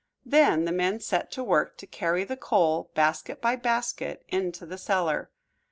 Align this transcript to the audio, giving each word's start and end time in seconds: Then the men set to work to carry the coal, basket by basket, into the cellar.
Then 0.25 0.65
the 0.65 0.71
men 0.71 0.99
set 0.99 1.29
to 1.33 1.43
work 1.43 1.77
to 1.77 1.85
carry 1.85 2.23
the 2.23 2.35
coal, 2.35 2.89
basket 2.95 3.39
by 3.39 3.55
basket, 3.55 4.25
into 4.29 4.65
the 4.65 4.79
cellar. 4.79 5.29